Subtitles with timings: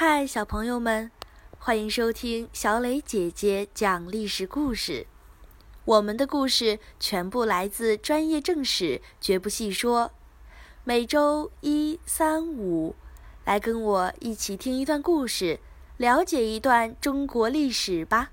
[0.00, 1.10] 嗨，小朋友们，
[1.58, 5.08] 欢迎收听小磊姐姐讲历史故事。
[5.84, 10.12] 我们的故事全部来自专业正史，绝不细说。
[10.84, 12.94] 每周一、三、五，
[13.44, 15.58] 来跟我一起听一段故事，
[15.96, 18.30] 了解一段中国历史吧。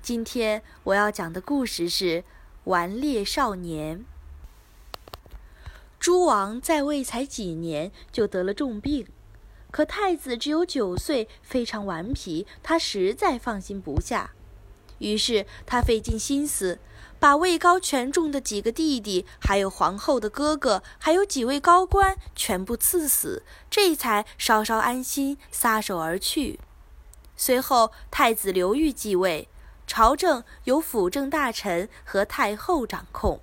[0.00, 2.24] 今天我要讲的故事是
[2.64, 4.06] 顽劣少年。
[6.00, 9.06] 诸王在位才几年，就得了重病。
[9.76, 14.30] 可太子只有九岁，非常顽皮，他实在放心不下。
[15.00, 16.78] 于是他费尽心思，
[17.18, 26.58] 把位高权重的几个弟弟，还有皇后的哥哥，还有几位高官全部赐死，这才稍稍安心，撒手而去。
[27.36, 29.46] 随后，太子刘裕继位，
[29.86, 33.42] 朝政由辅政大臣和太后掌控。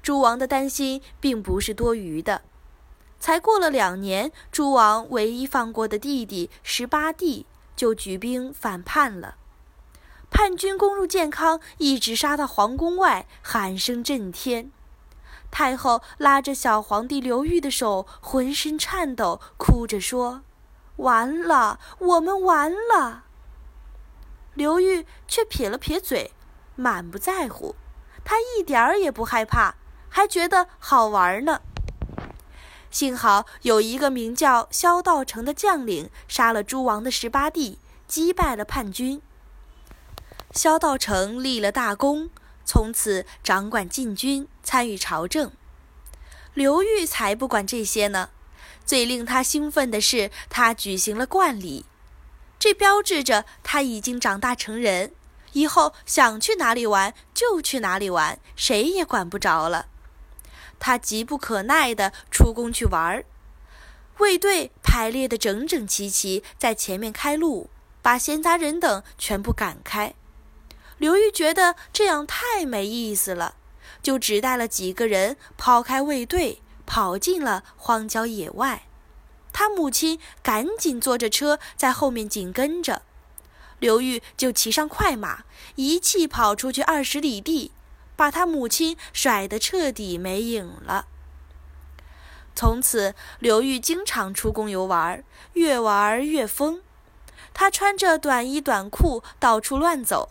[0.00, 2.42] 诸王的担心并不是多余的。
[3.24, 9.36] 才过了两年，诸王唯一放过的弟弟十八弟就举兵反叛了。
[10.28, 14.70] 叛军攻入建康，一直杀到皇宫外，喊声震天。
[15.50, 20.42] 太后拉着小皇帝刘裕的手，浑身颤抖，哭着说
[20.96, 23.24] ：“完了，我们完了。”
[24.52, 26.32] 刘裕却撇了撇嘴，
[26.76, 27.74] 满不在乎。
[28.22, 29.76] 他一点儿也不害怕，
[30.10, 31.62] 还觉得好玩呢。
[32.94, 39.20] 幸好有一个名叫萧道成的将领杀了诸王的十八弟，击败了叛军。
[40.52, 42.30] 萧道成立了大功，
[42.64, 45.50] 从此掌管禁军，参与朝政。
[46.52, 48.30] 刘裕才不管这些呢，
[48.86, 51.86] 最令他兴奋的是，他举行了冠礼，
[52.60, 55.12] 这标志着他已经长大成人，
[55.54, 59.86] 以后想去哪里玩就去哪里玩，谁也管不着了。
[60.78, 63.24] 他急不可耐地出宫去玩儿，
[64.18, 67.70] 卫队排列得整整齐齐，在前面开路，
[68.02, 70.14] 把闲杂人等全部赶开。
[70.98, 73.56] 刘裕觉得这样太没意思了，
[74.02, 78.86] 就只带了几个人，抛开卫队，跑进了荒郊野外。
[79.52, 83.02] 他母亲赶紧坐着车在后面紧跟着，
[83.78, 85.44] 刘裕就骑上快马，
[85.76, 87.72] 一气跑出去二十里地。
[88.16, 91.06] 把他母亲甩得彻底没影了。
[92.54, 96.82] 从此，刘裕经常出宫游玩，越玩越疯。
[97.52, 100.30] 他穿着短衣短裤到处乱走，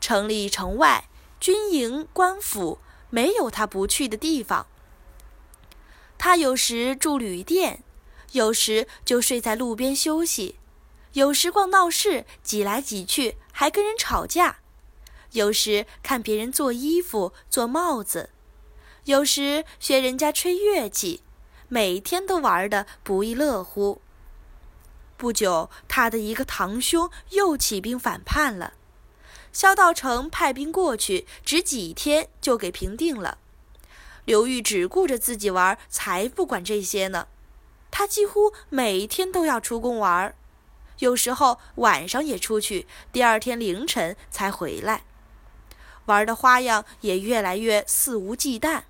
[0.00, 1.08] 城里城外、
[1.40, 2.78] 军营官府，
[3.10, 4.66] 没有他不去的地方。
[6.16, 7.82] 他有时住旅店，
[8.32, 10.56] 有时就睡在路边休息，
[11.12, 14.58] 有时逛闹市，挤来挤去，还跟人吵架。
[15.32, 18.30] 有时看别人做衣服、做帽子，
[19.04, 21.22] 有时学人家吹乐器，
[21.68, 24.00] 每天都玩的不亦乐乎。
[25.16, 28.74] 不久，他的一个堂兄又起兵反叛了，
[29.52, 33.38] 萧道成派兵过去，只几天就给平定了。
[34.24, 37.28] 刘裕只顾着自己玩，才不管这些呢。
[37.90, 40.34] 他几乎每天都要出宫玩，
[40.98, 45.04] 有时候晚上也出去，第二天凌晨才回来。
[46.08, 48.82] 玩的花样也越来越肆无忌惮，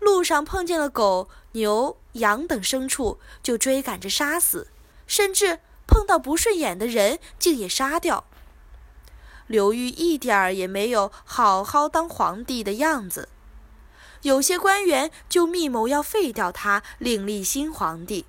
[0.00, 4.68] 路上碰见了狗、牛、羊等牲畜，就追赶着杀死，
[5.06, 8.24] 甚至碰到不顺眼的人，竟也杀掉。
[9.46, 13.28] 刘裕一点儿也没有好好当皇帝的样子，
[14.22, 18.26] 有些官员就密谋要废掉他，另立新皇帝。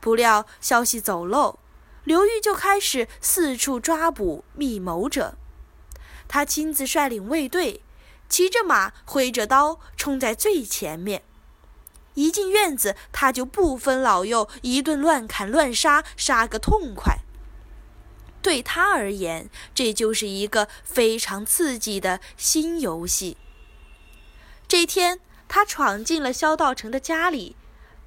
[0.00, 1.60] 不料消息走漏，
[2.02, 5.36] 刘裕就开始四处抓捕密谋者。
[6.28, 7.82] 他亲自率领卫队，
[8.28, 11.22] 骑着马，挥着刀，冲在最前面。
[12.14, 17.18] 一进院子，他就不分老幼，一顿乱砍乱杀，杀个痛快。
[18.42, 23.36] 对他而言，这就是一个非常刺激的新游戏。
[24.66, 27.56] 这天，他闯进了萧道成的家里，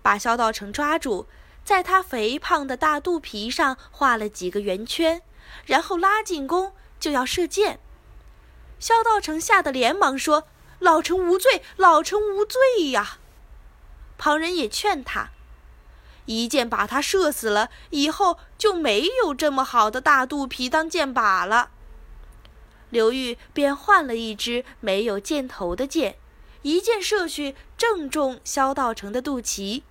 [0.02, 1.26] 把萧道成抓住，
[1.64, 5.22] 在他肥胖的大肚皮上画了几个圆圈，
[5.66, 7.80] 然后拉进弓，就要射箭。
[8.82, 10.48] 萧道成吓得连忙说
[10.80, 13.20] ：“老臣无罪，老臣无罪呀！”
[14.18, 15.30] 旁人也劝他，
[16.26, 21.70] 一箭把他射死了，以后就没有这么好的大肚皮当箭靶了。
[22.90, 26.18] 刘裕便换了一支没有箭头的箭，
[26.64, 29.84] 一箭射去，正中萧道成的肚脐。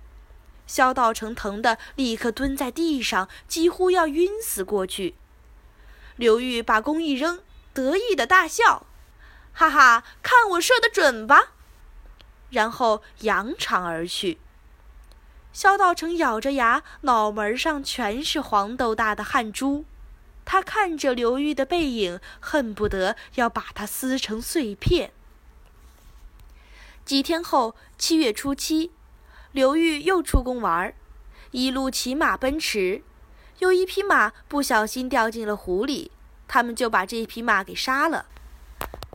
[0.67, 5.15] 萧道成疼得立刻蹲在地上，几乎要晕死过去。
[6.17, 7.39] 刘裕把弓一扔。
[7.73, 8.85] 得意的大笑，
[9.53, 10.03] 哈哈！
[10.21, 11.53] 看我射得准吧！
[12.49, 14.39] 然后扬长而去。
[15.53, 19.85] 萧道成咬着牙，脑门上全是黄豆大的汗珠。
[20.43, 25.11] 他看着刘玉的背影，恨不得要把它撕成碎片。
[27.05, 28.91] 几天后，七月初七，
[29.51, 30.93] 刘玉又出宫玩，
[31.51, 33.03] 一路骑马奔驰。
[33.59, 36.11] 有一匹马不小心掉进了湖里，
[36.53, 38.25] 他们就把这匹马给杀了。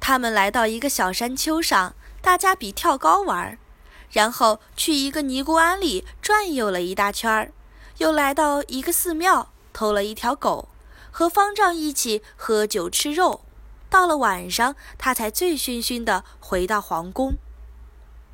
[0.01, 3.59] 他们来到一个小山丘上，大家比跳高玩。
[4.11, 7.53] 然后去一个尼姑庵里转悠了一大圈儿，
[7.99, 10.71] 又来到一个寺庙偷了一条狗，
[11.11, 13.43] 和方丈一起喝酒吃肉。
[13.91, 17.35] 到了晚上，他才醉醺醺地回到皇宫。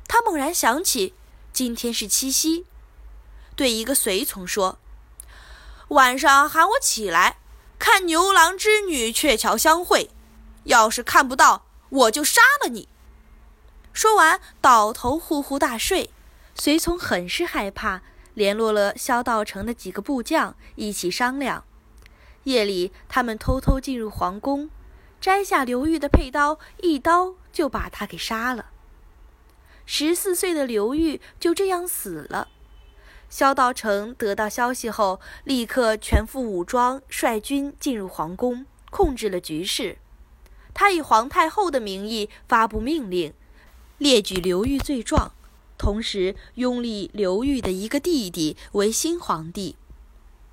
[0.07, 1.13] 他猛然想起
[1.51, 2.65] 今天是七夕，
[3.57, 4.77] 对一个随从说
[5.89, 7.39] ：“晚上喊我起来
[7.83, 10.09] 看牛郎织女鹊桥相会，
[10.63, 12.87] 要是看不到，我就杀了你。”
[13.91, 16.09] 说完，倒头呼呼大睡。
[16.55, 18.01] 随从很是害怕，
[18.35, 21.65] 联络了萧道成的几个部将，一起商量。
[22.45, 24.69] 夜里，他们偷偷进入皇宫，
[25.19, 28.67] 摘下刘玉的佩刀，一刀就把他给杀了。
[29.85, 32.47] 十四岁的刘玉就这样死了。
[33.33, 39.97] 萧道成得到消息后，立刻全副武装，率军进入皇宫，控制了局势。
[40.71, 43.33] 他以皇太后的名义发布命令。
[43.97, 45.31] 列举刘裕罪状，
[45.79, 49.77] 同时拥立刘裕的一个弟弟为新皇帝。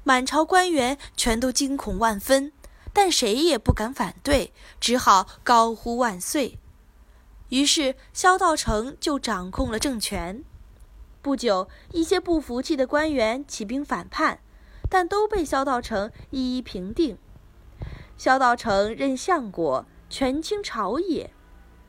[0.03, 2.50] 满朝官员全都惊恐万分，
[2.94, 6.59] 但谁也不敢反对，只好高呼万岁。
[7.50, 10.43] 于是萧道成就掌控了政权。
[11.22, 14.40] 不久，一些不服气的官员起兵反叛，
[14.88, 17.19] 但都被萧道成一一平定。
[18.17, 21.31] 萧道成任相国，权倾朝野。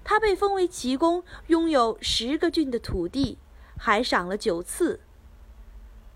[0.03, 3.37] 他被封为齐公，拥有十个郡的土地，
[3.77, 4.99] 还赏了九次。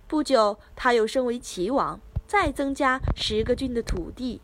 [0.07, 4.41] 不久，他又升为齐王，再增加十个郡的土地，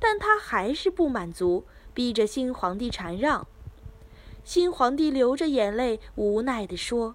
[0.00, 1.64] 但他还是不满足，
[1.94, 3.46] 逼着新皇帝禅让。
[4.42, 7.14] 新皇帝流着眼泪，无奈地说：“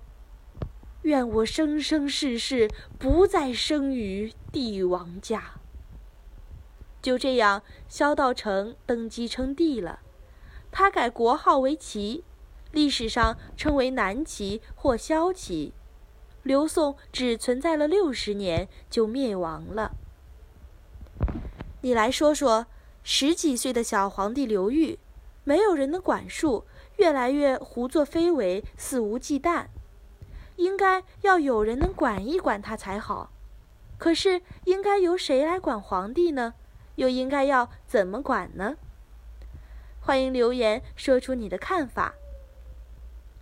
[1.07, 2.69] 愿我生生世世
[2.99, 5.53] 不再生于帝王家。”
[7.01, 10.01] 就这样，萧道成登基称帝了。
[10.69, 12.25] 他改国号为齐，
[12.71, 15.73] 历史上称为南齐或萧齐。
[16.43, 19.93] 刘宋只存在了六十年就灭亡了。
[21.81, 22.67] 你来说说，
[23.03, 24.99] 十几岁的小皇帝刘裕，
[25.45, 26.65] 没有人能管束，
[26.97, 29.67] 越来越胡作非为，肆无忌惮。
[30.57, 33.31] 应该要有人能管一管他才好。
[33.97, 36.53] 可是，应该由谁来管皇帝呢？
[36.95, 38.75] 又应该要怎么管呢？
[40.01, 42.15] 欢迎留言说出你的看法。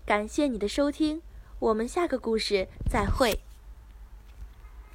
[0.06, 1.22] 感谢你的收听，
[1.60, 3.45] 我们下个故事再会。